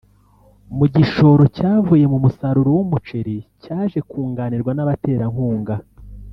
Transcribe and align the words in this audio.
mu 0.77 0.85
gishoro 0.95 1.43
cyavuye 1.57 2.05
mu 2.11 2.17
musaruro 2.23 2.69
w’umuceri 2.77 3.35
cyaje 3.63 3.99
kunganirwa 4.09 4.71
n’abaterankunga 4.73 5.75